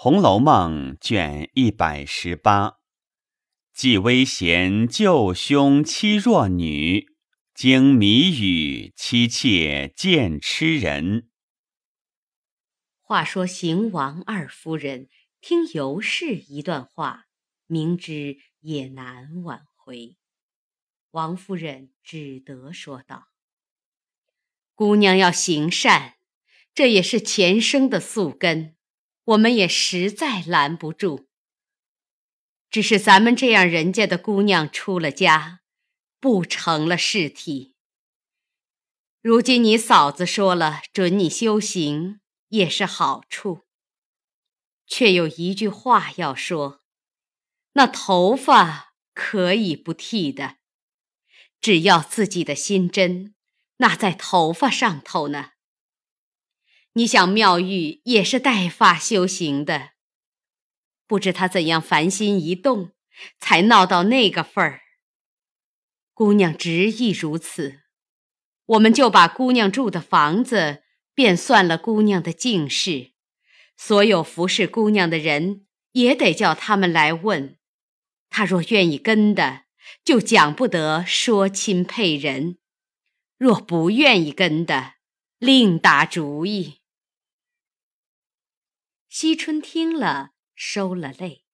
[0.00, 2.78] 红楼梦》卷一百十八，
[3.72, 7.08] 既危贤救兄妻弱女，
[7.52, 11.28] 经谜语妻妾见痴人。
[13.00, 15.08] 话说邢王二夫人
[15.40, 17.24] 听尤氏一段话，
[17.66, 20.14] 明知也难挽回，
[21.10, 23.30] 王夫人只得说道
[24.76, 26.18] ：“姑娘要行善，
[26.72, 28.76] 这也是前生的宿根。”
[29.28, 31.26] 我们也实在拦不住，
[32.70, 35.60] 只是咱们这样人家的姑娘出了家，
[36.18, 37.74] 不成了事体。
[39.20, 43.66] 如今你嫂子说了准你修行，也是好处。
[44.86, 46.80] 却有一句话要说：
[47.72, 50.56] 那头发可以不剃的，
[51.60, 53.34] 只要自己的心真，
[53.76, 55.50] 那在头发上头呢。
[56.94, 59.90] 你想妙玉也是带发修行的，
[61.06, 62.92] 不知她怎样凡心一动，
[63.38, 64.80] 才闹到那个份儿。
[66.12, 67.82] 姑娘执意如此，
[68.66, 70.82] 我们就把姑娘住的房子
[71.14, 73.12] 便算了姑娘的净事，
[73.76, 77.56] 所有服侍姑娘的人也得叫他们来问。
[78.28, 79.66] 她若愿意跟的，
[80.04, 82.56] 就讲不得说亲配人；
[83.36, 84.94] 若不愿意跟的，
[85.38, 86.77] 另打主意。
[89.08, 91.44] 惜春听了，收了泪，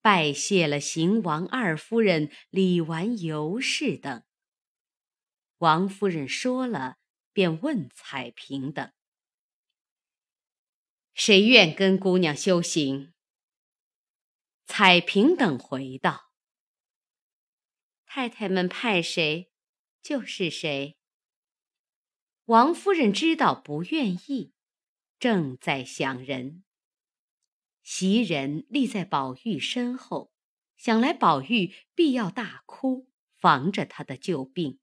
[0.00, 4.24] 拜谢了邢王二夫人、李纨、尤氏等。
[5.58, 6.96] 王夫人说了，
[7.32, 8.92] 便问彩萍等
[11.12, 13.12] ：“谁愿跟姑娘修行？”
[14.64, 16.32] 彩萍等回道
[18.06, 19.52] ：“太太们派谁，
[20.00, 20.96] 就是谁。”
[22.46, 24.54] 王夫人知道不愿意，
[25.18, 26.64] 正在想人。
[27.82, 30.32] 袭人立在宝玉身后，
[30.76, 34.78] 想来宝玉必要大哭，防着他的旧病。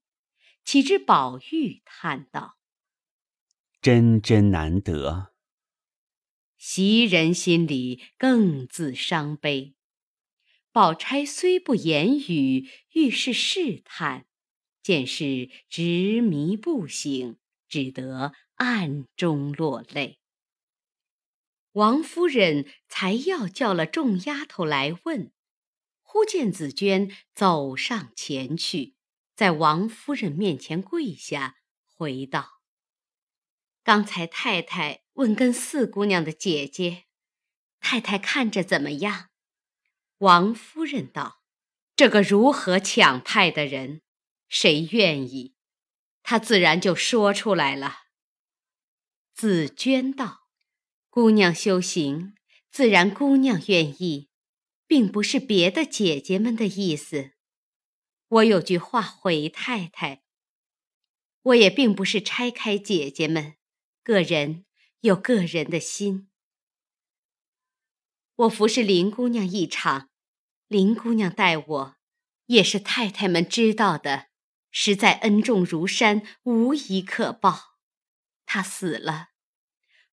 [0.64, 2.58] 岂知宝玉叹道
[3.80, 5.32] ：“真真难得。”
[6.56, 9.74] 袭人心里更自伤悲。
[10.70, 14.26] 宝钗虽不言语，愈是试探，
[14.82, 20.19] 见是执迷不醒，只得暗中落泪。
[21.72, 25.32] 王夫人才要叫了众丫头来问，
[26.02, 28.96] 忽见紫娟走上前去，
[29.36, 32.60] 在王夫人面前跪下，回道
[33.84, 37.04] ：“刚才太太问跟四姑娘的姐姐，
[37.78, 39.30] 太太看着怎么样？”
[40.18, 41.42] 王夫人道
[41.94, 44.02] ：“这个如何抢派的人，
[44.48, 45.54] 谁愿意？
[46.24, 47.98] 他自然就说出来了。”
[49.32, 50.39] 紫娟道。
[51.12, 52.36] 姑娘修行，
[52.70, 54.30] 自然姑娘愿意，
[54.86, 57.32] 并不是别的姐姐们的意思。
[58.28, 60.22] 我有句话回太太，
[61.42, 63.56] 我也并不是拆开姐姐们，
[64.04, 64.66] 个人
[65.00, 66.30] 有个人的心。
[68.36, 70.10] 我服侍林姑娘一场，
[70.68, 71.96] 林姑娘待我，
[72.46, 74.28] 也是太太们知道的，
[74.70, 77.80] 实在恩重如山，无以可报。
[78.46, 79.29] 她死了。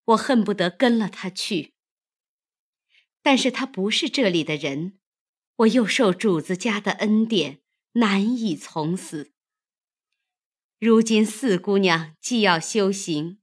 [0.07, 1.73] 我恨不得跟了他去，
[3.21, 4.97] 但是他不是这里的人，
[5.57, 7.61] 我又受主子家的恩典，
[7.93, 9.33] 难以从死。
[10.79, 13.41] 如今四姑娘既要修行，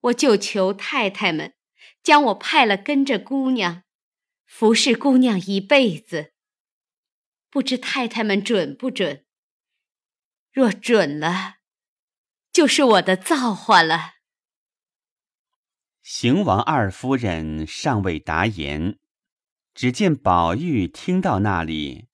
[0.00, 1.54] 我就求太太们
[2.02, 3.84] 将我派了跟着姑娘，
[4.44, 6.34] 服侍姑娘一辈子。
[7.48, 9.24] 不知太太们准不准？
[10.52, 11.58] 若准了，
[12.52, 14.17] 就是我的造化了。
[16.10, 18.98] 邢王二夫人尚未答言，
[19.74, 22.08] 只见宝玉听到那里，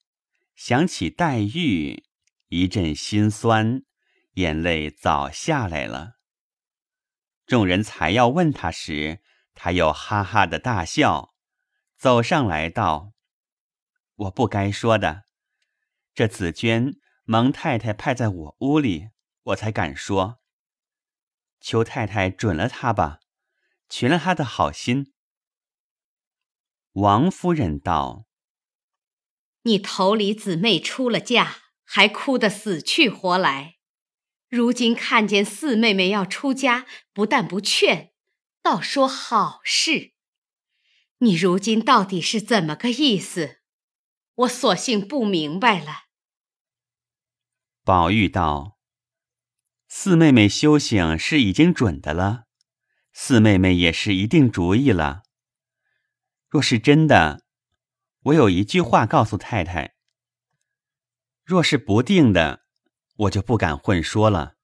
[0.56, 2.02] 想起黛玉，
[2.48, 3.84] 一阵心酸，
[4.32, 6.14] 眼泪早下来了。
[7.46, 9.20] 众人才要问他时，
[9.54, 11.32] 他又哈哈的大笑，
[11.96, 13.12] 走上来道
[14.26, 15.22] ：“我不该说的，
[16.12, 19.10] 这紫娟蒙太太派在我屋里，
[19.44, 20.40] 我才敢说。
[21.60, 23.20] 求太太准了她吧。”
[23.96, 25.12] 全了他的好心。
[26.94, 28.26] 王夫人道
[29.62, 33.76] ：“你头里姊妹出了嫁，还哭得死去活来，
[34.48, 38.12] 如今看见四妹妹要出家，不但不劝，
[38.60, 40.14] 倒说好事。
[41.18, 43.60] 你如今到底是怎么个意思？
[44.34, 46.06] 我索性不明白了。”
[47.84, 48.76] 宝玉道
[49.86, 52.46] ：“四妹妹修行是已经准的了。”
[53.16, 55.22] 四妹妹也是一定主意了。
[56.48, 57.44] 若是真的，
[58.24, 59.94] 我有一句话告诉太太；
[61.44, 62.64] 若是不定的，
[63.14, 64.56] 我就不敢混说了。”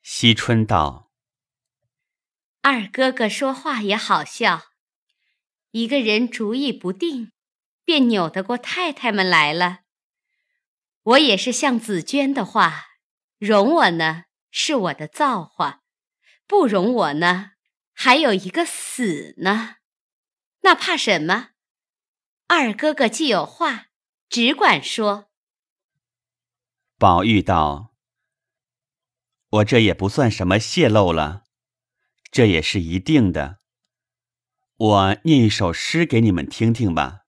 [0.00, 1.10] 惜春道
[2.62, 4.62] ：“二哥哥说话也好笑，
[5.72, 7.32] 一个人主意不定，
[7.84, 9.80] 便扭得过太太们来了。
[11.02, 12.84] 我也是像紫娟的话，
[13.38, 15.82] 容我呢是我的造化，
[16.46, 17.52] 不容我呢
[17.92, 19.76] 还有一个死呢，
[20.60, 21.50] 那怕什么？
[22.46, 23.86] 二哥哥既有话，
[24.28, 25.30] 只管说。”
[26.98, 27.94] 宝玉道。
[29.50, 31.44] 我这也不算什么泄露了，
[32.30, 33.60] 这也是一定的。
[34.76, 37.20] 我念一首诗给你们听听吧。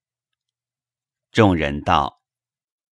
[1.31, 2.23] 众人道：“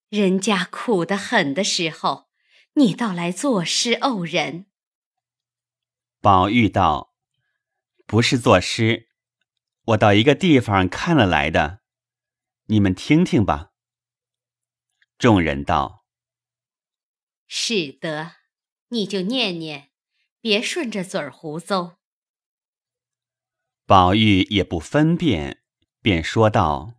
[0.09, 2.31] 人家苦得很的时候，
[2.75, 4.67] 你倒来作诗怄人。”
[6.27, 7.15] 宝玉道
[8.05, 9.07] ：“不是作诗，
[9.85, 11.83] 我到一个地方看了来的，
[12.65, 13.71] 你们听听吧。”
[15.19, 16.05] 众人道
[17.47, 18.33] ：“是得。”
[18.91, 19.93] 你就念念，
[20.41, 21.95] 别顺着嘴儿胡诌。
[23.85, 25.63] 宝玉也不分辨，
[26.03, 26.95] 便说道：“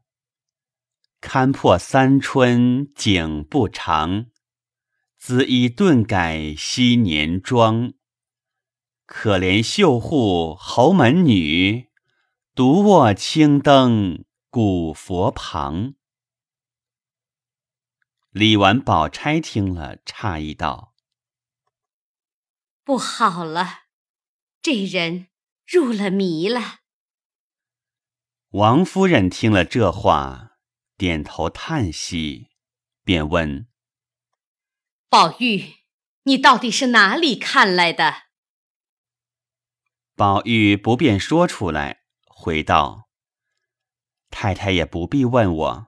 [1.19, 4.27] 勘破三春景不长，
[5.21, 7.93] 恣衣顿改昔年妆。
[9.07, 11.89] 可怜绣户侯门女，
[12.53, 15.95] 独卧青灯古佛旁。”
[18.31, 20.93] 李纨、宝钗听了，诧异道。
[22.83, 23.83] 不好了，
[24.61, 25.29] 这人
[25.65, 26.79] 入了迷了。
[28.49, 30.57] 王夫人听了这话，
[30.97, 32.49] 点头叹息，
[33.05, 33.69] 便问
[35.09, 35.75] ：“宝玉，
[36.23, 38.26] 你到底是哪里看来的？”
[40.17, 43.07] 宝玉不便说出来，回道
[44.31, 45.87] ：“太太也不必问我，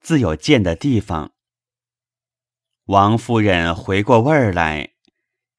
[0.00, 1.32] 自有见的地方。”
[2.86, 4.94] 王夫人回过味儿来。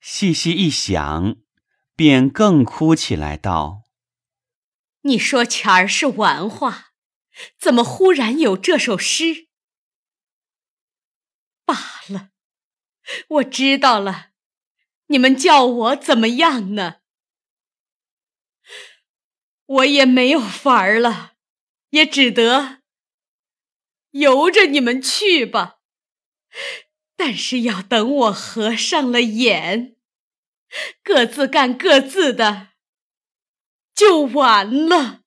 [0.02, 1.38] 细细一想，
[1.96, 3.84] 便更哭起来，道
[5.04, 6.88] ：“你说前儿是玩话，
[7.58, 9.48] 怎么忽然有这首诗？
[11.64, 11.76] 罢
[12.10, 12.32] 了，
[13.30, 14.32] 我知道了，
[15.06, 17.01] 你们叫我怎么样呢？
[19.72, 21.34] 我也没有法儿了，
[21.92, 22.82] 也只得
[24.12, 25.80] 由着你们去吧。”
[27.16, 29.96] 但是要等我合上了眼，
[31.04, 32.70] 各自干各自的，
[33.94, 35.22] 就完了。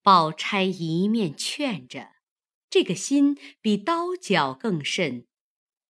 [0.00, 2.14] 宝钗一面劝着，
[2.70, 5.26] 这个心比刀绞更甚，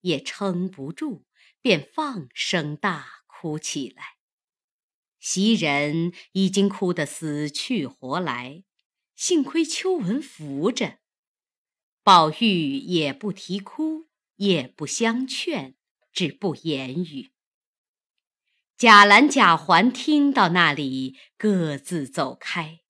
[0.00, 1.25] 也撑不住，
[1.60, 4.16] 便放声大哭起来。
[5.22, 8.64] 袭人已经哭得死去活来，
[9.14, 10.98] 幸亏秋纹扶着。
[12.02, 15.76] 宝玉也不啼哭，也不相劝，
[16.12, 17.30] 只不言语。
[18.76, 22.80] 贾兰、贾环听到那里，各自走开。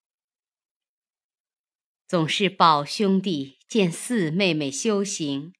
[2.09, 5.55] 总是宝兄弟见四妹妹修行，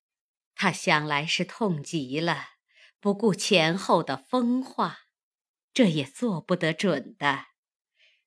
[0.57, 2.56] 他想来是痛极了，
[3.07, 5.03] 不顾前后的风化，
[5.73, 7.45] 这也做不得准的。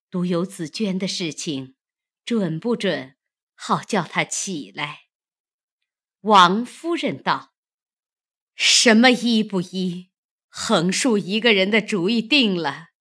[0.09, 1.75] 独有紫娟的事情。”
[2.23, 3.17] 准不准？
[3.55, 5.07] 好叫他起来。
[6.21, 7.55] 王夫人道
[8.55, 10.11] ：“什么依不依？
[10.47, 12.91] 横竖一个人的主意定了，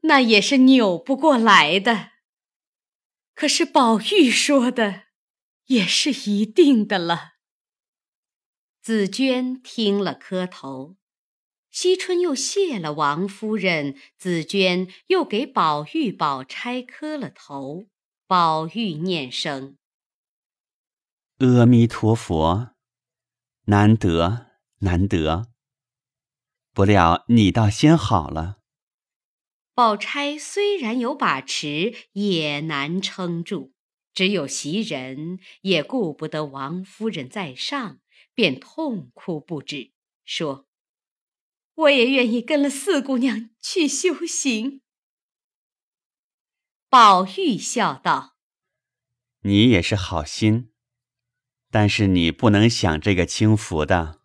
[0.00, 2.10] 那也是扭不过来的。
[3.32, 5.04] 可是宝玉说的，
[5.68, 7.36] 也是一定的了。”
[8.84, 10.96] 紫娟听了磕头，
[11.76, 17.88] 惜春又谢了王夫人，紫娟又给宝玉、宝钗磕了头。
[18.26, 19.76] 宝玉念声
[21.36, 22.70] ：“阿弥陀佛，
[23.66, 24.46] 难得
[24.78, 25.48] 难得。
[26.72, 28.56] 不料你倒先好了。”
[29.76, 33.74] 宝钗虽然有把持，也难撑住。
[34.14, 37.98] 只有袭人也顾不得王夫人在上，
[38.32, 39.92] 便痛哭不止，
[40.24, 40.65] 说
[41.76, 44.82] ：“我也愿意跟了四姑娘去修行。”
[46.90, 48.36] 宝玉笑道
[49.42, 50.72] ：“你也是好心，
[51.70, 54.22] 但是你不能享这个清福的。”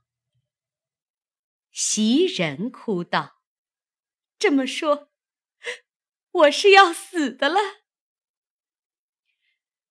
[1.72, 3.42] 袭人哭道
[4.38, 5.12] ：“这么说，
[6.32, 7.60] 我是要死的了。”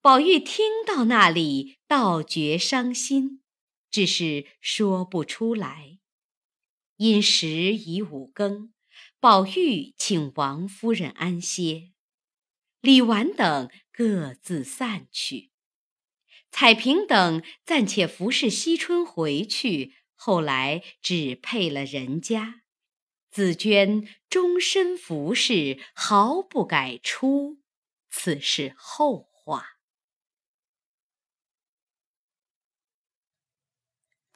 [0.02, 3.42] 宝玉听到那里，倒觉伤心，
[3.90, 5.99] 只是说不出来。
[7.00, 8.74] 因时已五更，
[9.20, 11.94] 宝玉请王夫人安歇，
[12.82, 15.50] 李纨等各自散去。
[16.50, 22.64] 彩萍等暂且服侍惜春回去，后来只配了人家。
[23.30, 27.62] 紫鹃终身服侍，毫不改出，
[28.10, 29.78] 此事后话。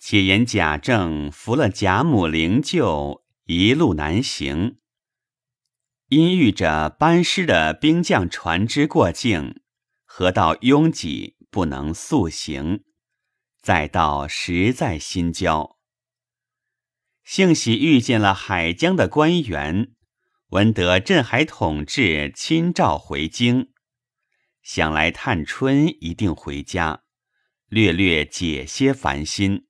[0.06, 4.76] 且言贾政扶了贾母灵柩，一路南行，
[6.10, 9.62] 因遇着班师的兵将船只过境，
[10.04, 12.84] 河道拥挤，不能速行，
[13.62, 15.78] 再到实在心焦。
[17.24, 19.94] 幸喜遇见了海疆的官员，
[20.48, 23.70] 闻得镇海统治亲召回京，
[24.62, 27.04] 想来探春一定回家，
[27.68, 29.66] 略略解些烦心。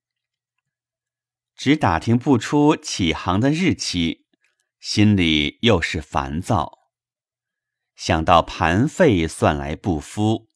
[1.56, 4.26] 只打听不出起航的日期，
[4.80, 6.78] 心里又是烦躁。
[7.94, 10.48] 想到盘费算来不敷，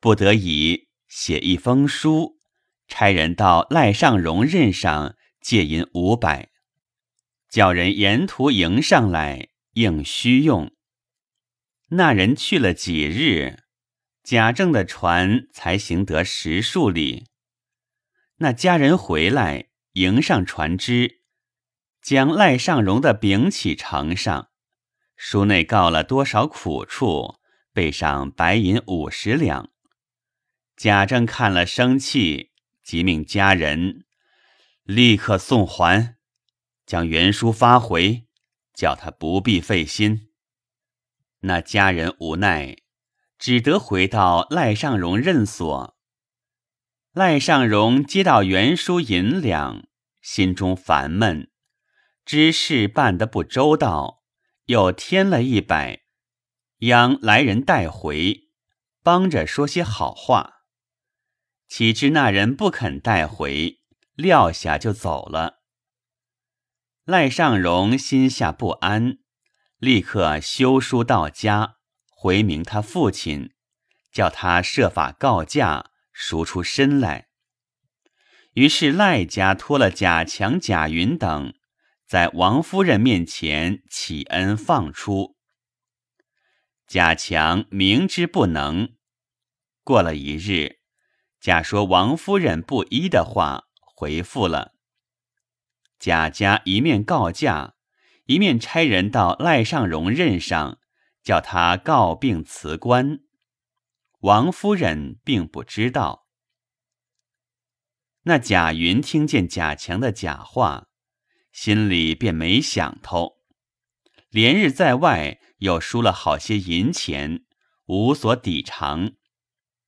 [0.00, 2.38] 不得已写一封书，
[2.86, 5.16] 差人到赖尚荣任上。
[5.42, 6.50] 借银五百，
[7.48, 10.70] 叫人沿途迎上来，应需用。
[11.88, 13.64] 那人去了几日，
[14.22, 17.26] 贾政的船才行得十数里。
[18.36, 21.20] 那家人回来，迎上船只，
[22.00, 24.48] 将赖尚荣的禀启呈上，
[25.16, 27.36] 书内告了多少苦处，
[27.74, 29.70] 备上白银五十两。
[30.76, 34.06] 贾政看了生气，即命家人。
[34.84, 36.16] 立刻送还，
[36.86, 38.26] 将原书发回，
[38.74, 40.30] 叫他不必费心。
[41.40, 42.76] 那家人无奈，
[43.38, 45.91] 只得回到赖尚荣任所。
[47.12, 49.86] 赖尚荣接到原书银两，
[50.22, 51.50] 心中烦闷，
[52.24, 54.22] 知事办得不周到，
[54.64, 56.04] 又添了一百，
[56.78, 58.48] 央来人带回，
[59.02, 60.62] 帮着说些好话。
[61.68, 63.80] 岂知那人不肯带回。
[64.14, 65.62] 撂下就走了。
[67.04, 69.18] 赖尚荣心下不安，
[69.78, 71.76] 立刻修书到家，
[72.10, 73.54] 回明他父亲，
[74.12, 75.91] 叫他设法告假，
[76.24, 77.26] 赎出身来。
[78.52, 81.52] 于是赖家托了贾强、贾云等，
[82.06, 85.36] 在王夫人面前启恩放出。
[86.86, 88.94] 贾强明知不能，
[89.82, 90.78] 过了一日，
[91.40, 93.64] 贾说王夫人不依的话。
[93.80, 94.74] 回复了
[95.98, 97.74] 贾家一面告假，
[98.26, 100.78] 一面差人到赖尚荣任上，
[101.24, 103.20] 叫他告病辞官。
[104.22, 106.28] 王夫人并不知道。
[108.22, 110.86] 那贾云听见贾强的假话，
[111.50, 113.38] 心里便没想头，
[114.30, 117.44] 连日在外又输了好些银钱，
[117.86, 119.14] 无所抵偿，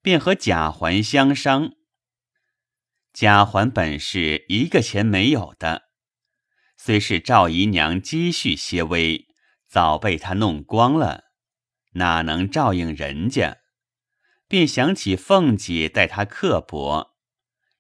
[0.02, 1.70] 便和贾环相商。
[3.12, 5.82] 贾环本是一个钱没有的，
[6.76, 9.28] 虽是赵姨娘积蓄些微，
[9.68, 11.22] 早被他弄光了，
[11.92, 13.58] 哪能照应人家？
[14.54, 17.16] 便想起凤姐待他刻薄，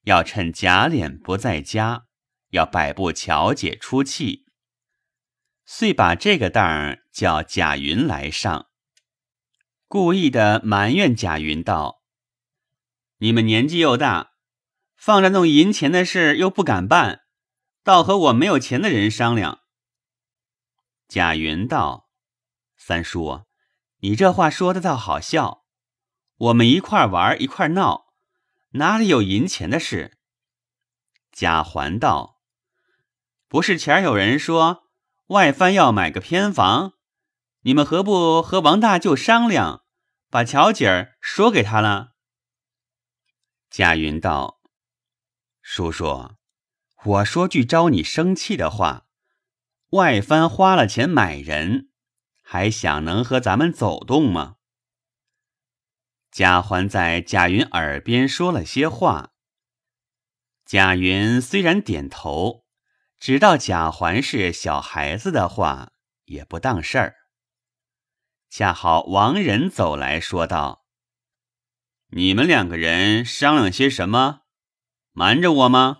[0.06, 2.06] 要趁贾琏不在家，
[2.48, 4.44] 要摆布巧姐出气，
[5.64, 8.66] 遂把这个当儿叫贾云来上，
[9.86, 12.02] 故意的埋怨贾云道
[13.18, 14.32] ：“你们年纪又大。”
[14.98, 17.20] 放着弄银钱的事又不敢办，
[17.84, 19.60] 倒和我没有钱的人商量。
[21.06, 22.08] 贾云道
[22.76, 23.44] ：“三叔，
[23.98, 25.63] 你这话说的倒好笑。
[26.36, 28.06] 我们一块玩一块闹，
[28.70, 30.18] 哪里有银钱的事？”
[31.30, 32.40] 贾环道
[33.48, 34.84] ：“不是前有人说
[35.28, 36.94] 外藩要买个偏房，
[37.62, 39.84] 你们何不和王大舅商量，
[40.28, 42.14] 把巧姐儿说给他了？”
[43.70, 44.60] 贾云道。
[45.62, 46.34] 叔叔，
[47.04, 49.06] 我说句招你生气的话：
[49.90, 51.88] 外藩花了钱买人，
[52.42, 54.56] 还想能和咱们走动吗？
[56.34, 59.34] 贾环在贾云耳边说了些话。
[60.64, 62.64] 贾云虽然点头，
[63.20, 65.92] 知道贾环是小孩子的话，
[66.24, 67.14] 也不当事儿。
[68.50, 70.84] 恰好王仁走来说道
[72.10, 74.40] ：“你们两个人商量些什么？”
[75.14, 75.98] 瞒着我吗？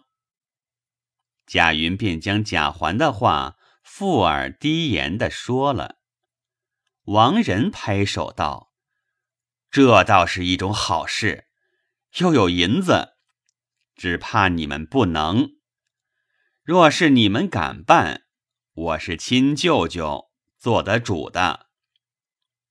[1.47, 5.99] 贾云便将贾环的话附耳低言的说了。
[7.05, 8.73] 王仁拍手道
[9.75, 11.49] ：“这倒是一种好事，
[12.19, 13.14] 又有银子，
[13.97, 15.49] 只怕你们不能。
[16.62, 18.23] 若是你们敢办，
[18.73, 21.66] 我是亲舅舅，做得主的。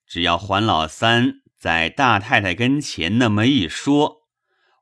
[0.08, 4.22] 只要还老三在大太太跟前那么一说，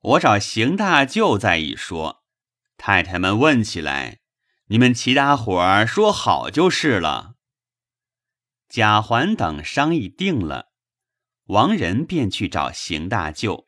[0.02, 2.24] 我找邢大舅再一说，
[2.78, 4.20] 太太们问起来，
[4.68, 7.34] 你们齐大伙儿说好就是了。
[8.70, 10.71] 贾环等商议定了，
[11.52, 13.68] 王仁便去找邢大舅，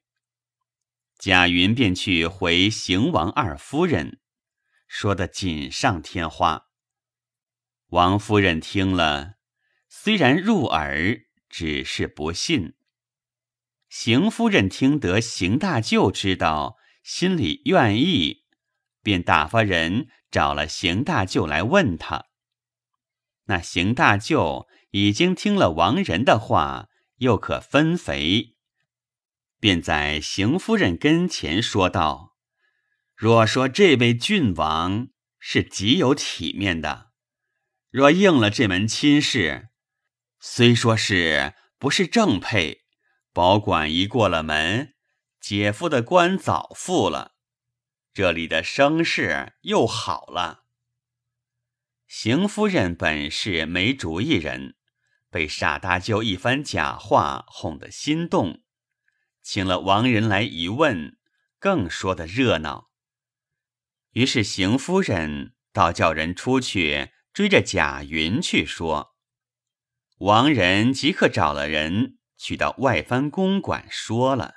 [1.20, 4.22] 贾云便去回邢王二夫人，
[4.88, 6.68] 说的锦上添花。
[7.88, 9.34] 王夫人听了，
[9.90, 11.24] 虽然入耳。
[11.50, 12.74] 只是不信。
[13.88, 18.46] 邢夫人听得邢大舅知道，心里愿意，
[19.04, 22.26] 便打发人找了邢大舅来问他。
[23.44, 28.56] 那邢大舅已经听了王仁的话，又可分肥，
[29.60, 32.36] 便在邢夫人跟前说道
[33.16, 37.12] ：“若说这位郡王是极有体面的，
[37.90, 39.70] 若应了这门亲事。”
[40.46, 42.84] 虽说是不是正配，
[43.32, 44.94] 保管一过了门，
[45.40, 47.36] 姐夫的官早复了，
[48.14, 50.66] 这里的声势又好了。
[52.06, 54.76] 邢夫人本是没主意人，
[55.34, 58.62] 被傻大舅一番假话哄得心动，
[59.42, 61.18] 请了王仁来一问，
[61.58, 62.92] 更说得热闹。
[64.12, 69.16] 于是邢夫人倒叫人出去追着贾云去说。
[70.20, 74.54] 王仁即刻找了人去到外藩公馆说了。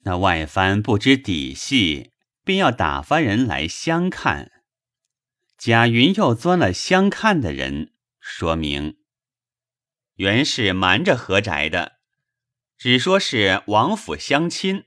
[0.00, 2.12] 那外藩不知底细，
[2.44, 4.52] 便要打发人来相看。
[5.56, 8.99] 贾云又钻了相看的人，说明
[10.20, 11.92] 原是瞒着何宅的，
[12.76, 14.84] 只说是王府相亲。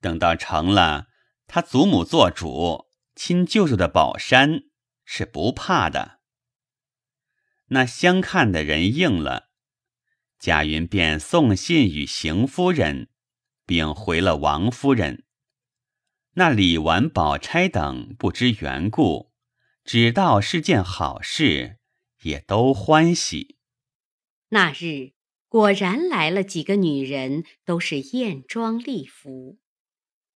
[0.00, 1.08] 等到成了，
[1.46, 4.62] 他祖母做主，亲舅舅的宝山
[5.04, 6.20] 是不怕的。
[7.66, 9.50] 那相看的人应了，
[10.38, 13.10] 贾云便送信与邢夫人，
[13.66, 15.26] 并回了王夫人。
[16.36, 19.30] 那李纨、宝钗等不知缘故，
[19.84, 21.76] 只道是件好事，
[22.22, 23.58] 也都欢喜。
[24.52, 25.12] 那日
[25.48, 29.58] 果然来了几个女人，都是艳妆丽服。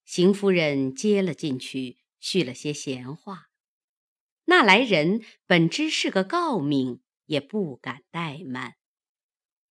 [0.05, 3.49] 邢夫人接了进去，叙了些闲话。
[4.47, 7.01] 那来人本知是个诰命。
[7.27, 8.77] 也不敢怠慢。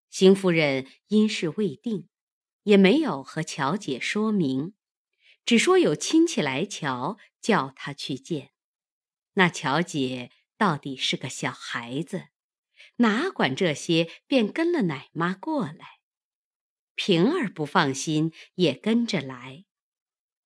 [0.10, 2.10] 邢夫人因事未定，
[2.64, 4.74] 也没有和乔姐说明，
[5.46, 8.52] 只说有亲戚来瞧，叫她去见。
[9.36, 12.28] 那乔姐到底是个小孩子，
[12.98, 16.00] 哪管这些，便跟了奶妈过来。
[16.96, 19.66] 平儿不放心，也跟着来。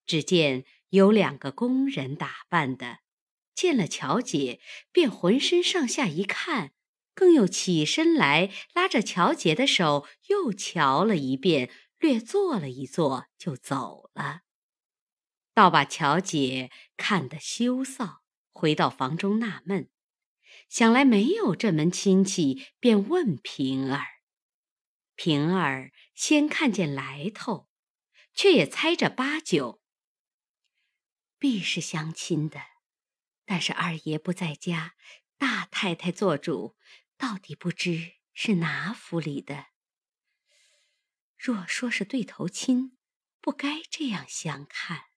[0.06, 3.00] 只见有两个工人打扮的，
[3.54, 4.60] 见了乔姐，
[4.92, 6.72] 便浑身上下一看。
[7.14, 14.42] 更又起身来，拉着乔姐的手，又瞧了一遍，略坐了一坐，就走了。
[15.54, 18.20] 倒把乔姐看得羞臊，
[18.54, 19.90] 回到房中纳闷，
[20.70, 24.06] 想来没有这门亲戚，便问平儿。
[25.16, 27.68] 平儿先看见来头，
[28.34, 29.82] 却也猜着八九，
[31.40, 32.62] 必是相亲的，
[33.46, 34.94] 但是二爷不在家，
[35.38, 36.78] 大太太做主。
[37.18, 39.66] 到底不知是哪府里的。
[41.38, 42.98] 若说是对头亲，
[43.42, 45.08] 不该这样相看。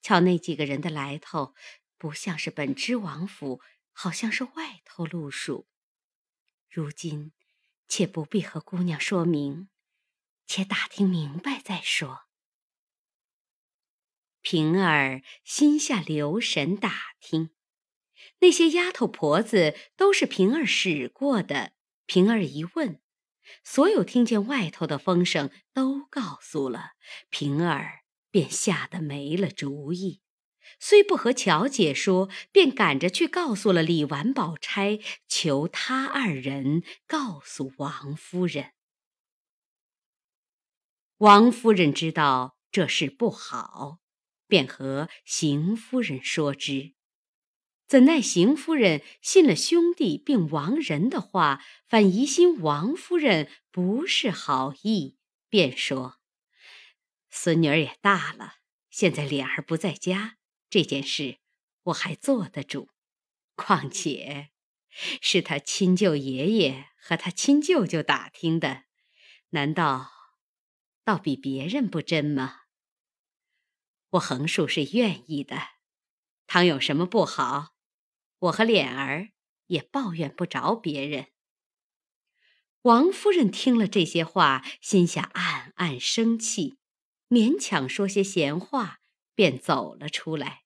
[0.00, 1.56] 瞧那几个人的来头，
[1.98, 3.60] 不像是本知王府，
[3.92, 5.68] 好像是外头路数。
[6.68, 7.32] 如今，
[7.86, 9.68] 且不必和姑娘说明，
[10.46, 12.22] 且打听明白再说。
[14.40, 17.50] 平儿心下留神打听。
[18.38, 21.74] 那些丫头婆子都是平儿使过的。
[22.06, 23.00] 平儿一问，
[23.62, 26.92] 所有听见外头的风声都告诉了
[27.30, 30.21] 平儿，便吓得没了主意。
[30.84, 38.72] 虽不和乔姐说，便赶着去告诉了李纨、宝钗，求他二人告诉王夫人。
[41.18, 44.00] 王夫人知道这事不好，
[44.48, 46.94] 便和邢夫人说之。
[47.86, 55.16] 怎奈邢夫人信了兄弟并亡人的话，反疑心王夫人不是好意，
[55.48, 56.18] 便说
[57.30, 58.54] ：“孙女儿也大了，
[58.90, 60.38] 现在脸儿不在家，
[60.72, 61.36] 这件事
[61.82, 62.88] 我还做得主。
[63.54, 64.52] 况且
[64.94, 68.84] 是他亲舅爷爷和他亲舅舅打听的，
[69.50, 70.10] 难道
[71.04, 72.62] 倒比别人不真吗？
[74.12, 75.58] 我横竖是愿意的，
[76.46, 77.74] 倘有什么不好。”
[78.40, 79.28] 我和脸儿
[79.66, 81.26] 也抱怨不着别人。
[82.80, 86.78] 王夫人听了这些话，心下暗暗生气，
[87.28, 89.00] 勉强说些闲话，
[89.34, 90.61] 便走了出来，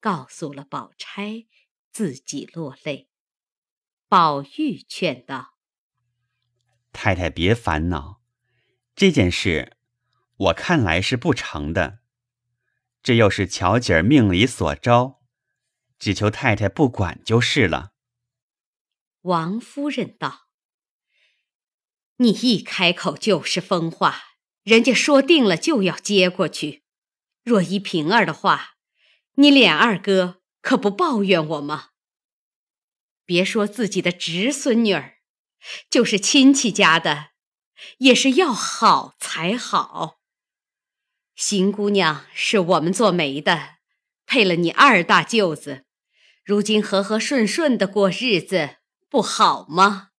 [0.00, 1.46] 告诉了宝钗，
[1.92, 3.08] 自己落泪。
[4.08, 5.54] 宝玉劝道
[6.92, 8.22] ：“太太别烦恼，
[8.96, 9.76] 这件事
[10.36, 12.00] 我看来是不成的。
[13.02, 15.22] 这又是巧姐儿命里所招，
[15.98, 17.92] 只求太太不管就是了。”
[19.22, 20.48] 王夫人道。
[22.16, 24.22] 你一开口就是疯话，
[24.62, 26.84] 人家说定了就要接过去。
[27.42, 28.74] 若依平儿的话，
[29.40, 31.92] 你脸二哥可不抱怨我吗？
[33.24, 35.14] 别说自己的侄孙女儿，
[35.88, 37.28] 就是亲戚家的，
[38.00, 40.18] 也是要好才好。
[41.34, 43.76] 邢姑娘是我们做媒的，
[44.26, 45.86] 配了你二大舅子，
[46.44, 48.76] 如今和和顺顺的过日子，
[49.08, 50.10] 不好吗？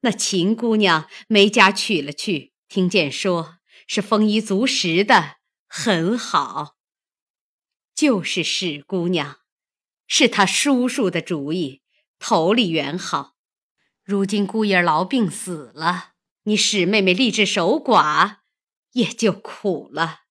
[0.00, 5.36] 那秦姑娘没家娶了去，听见说是丰衣足食的，
[5.68, 6.78] 很好。
[7.94, 9.40] 就是史姑娘，
[10.06, 11.82] 是他叔叔的主意，
[12.18, 13.36] 头里圆好。
[14.02, 18.38] 如今姑爷痨病死了，你史妹妹立志守寡，
[18.92, 20.22] 也就苦了。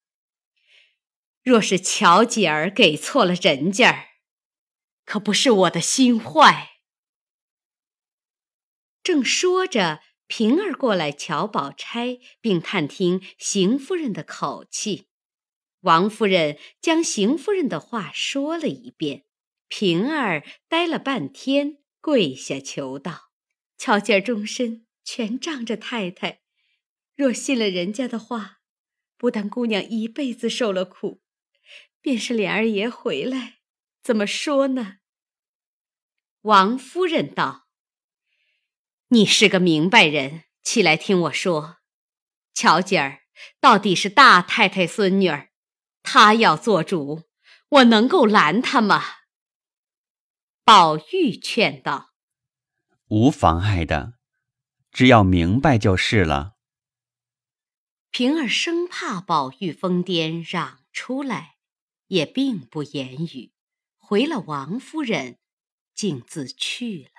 [1.42, 4.10] 若是乔姐儿给错了人家，
[5.06, 6.82] 可不是我的心坏。
[9.02, 15.08] 正说着，平儿过来瞧宝钗，并探听邢夫人的口气。
[15.84, 19.24] 王夫人将邢夫人的话说了一遍。
[19.68, 23.32] 平儿呆了半天，跪下求道
[23.78, 26.42] ：“乔姐儿终身全仗着太太，
[27.16, 28.60] 若信了人家的话，
[29.18, 31.22] 不但姑娘一辈子受了苦，
[32.02, 33.62] 便是琏儿爷回来，
[34.04, 34.98] 怎么说呢？”
[36.44, 37.68] 王夫人道。
[39.08, 41.78] 你是个明白人，起来听我说。
[42.54, 43.22] 乔姐儿
[43.60, 45.50] 到底是大太太孙女儿，
[46.04, 47.24] 她要做主，
[47.70, 49.02] 我能够拦他吗？
[50.64, 52.14] 宝玉劝道
[53.10, 54.14] ：“无妨碍的，
[54.92, 56.54] 只要明白就是了。”
[58.12, 61.56] 平儿生怕宝玉疯癫嚷出来，
[62.08, 63.54] 也并不言语，
[63.98, 65.40] 回了王夫人，
[65.96, 67.13] 径自去了。